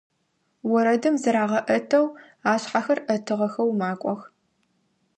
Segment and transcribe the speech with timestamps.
[0.77, 2.07] Орэдым зырагъэӀэтэу,
[2.51, 4.21] ашъхьэхэр Ӏэтыгъэхэу макӀох.